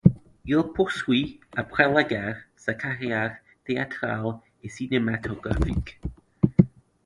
[0.45, 6.01] Il poursuit, après la guerre, sa carrière théâtrale et cinématographique.